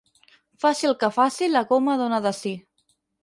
[0.63, 2.55] Faci el que faci, la goma dóna de si.